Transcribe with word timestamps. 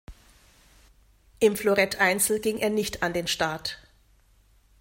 Im 1.39 1.55
Floretteinzel 1.55 2.39
ging 2.39 2.57
er 2.57 2.71
nicht 2.71 3.03
an 3.03 3.13
den 3.13 3.27
Start. 3.27 3.77